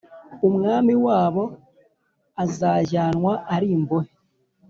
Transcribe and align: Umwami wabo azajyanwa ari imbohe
Umwami 0.47 0.93
wabo 1.05 1.43
azajyanwa 2.43 3.33
ari 3.53 3.67
imbohe 3.77 4.11